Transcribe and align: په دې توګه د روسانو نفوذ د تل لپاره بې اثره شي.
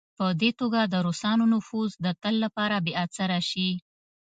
په 0.17 0.25
دې 0.41 0.49
توګه 0.59 0.81
د 0.85 0.95
روسانو 1.05 1.45
نفوذ 1.53 1.91
د 2.05 2.07
تل 2.21 2.35
لپاره 2.43 2.75
بې 2.85 2.93
اثره 3.05 3.39
شي. 3.49 3.69